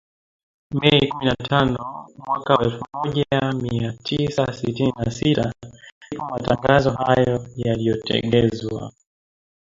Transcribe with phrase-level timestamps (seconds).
[0.79, 5.53] Mei kumi na tano mwaka elfu moja mia tisa sitini na sita
[6.11, 8.91] ndipo matangazo hayo yaliongezewa